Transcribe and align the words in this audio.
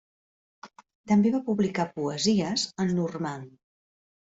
També 1.11 1.35
va 1.37 1.43
publicar 1.51 1.87
poesies 2.01 2.67
en 2.87 2.99
normand. 3.05 3.59